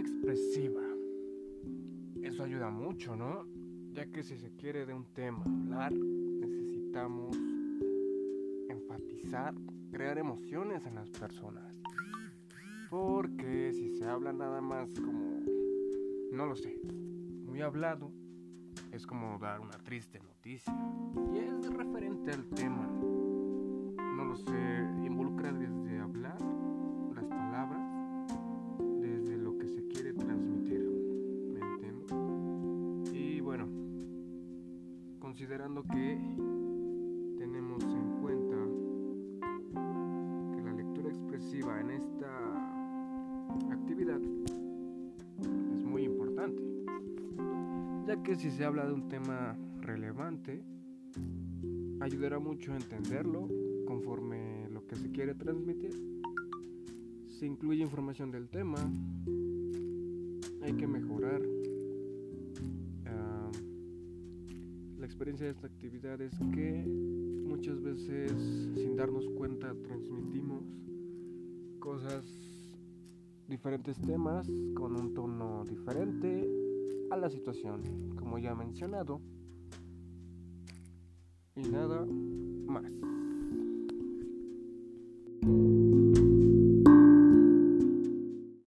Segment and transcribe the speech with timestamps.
[0.00, 0.82] expresiva.
[2.22, 3.46] Eso ayuda mucho, ¿no?
[3.92, 7.36] Ya que si se quiere de un tema hablar, necesitamos
[8.68, 9.54] enfatizar,
[9.90, 11.74] crear emociones en las personas.
[12.88, 15.44] Porque si se habla nada más como,
[16.32, 16.80] no lo sé,
[17.46, 18.12] muy hablado,
[18.92, 20.72] es como dar una triste noticia.
[21.32, 22.99] Y es referente al tema.
[35.30, 36.18] Considerando que
[37.38, 38.56] tenemos en cuenta
[40.52, 44.20] que la lectura expresiva en esta actividad
[45.72, 46.60] es muy importante,
[48.08, 50.64] ya que si se habla de un tema relevante,
[52.00, 53.46] ayudará mucho a entenderlo
[53.86, 55.92] conforme lo que se quiere transmitir.
[57.28, 58.78] Se incluye información del tema,
[60.60, 61.59] hay que mejorar.
[65.00, 68.32] La experiencia de esta actividad es que muchas veces
[68.74, 70.62] sin darnos cuenta transmitimos
[71.78, 72.22] cosas,
[73.48, 76.46] diferentes temas con un tono diferente
[77.10, 79.22] a la situación, como ya he mencionado.
[81.56, 82.04] Y nada
[82.66, 82.92] más.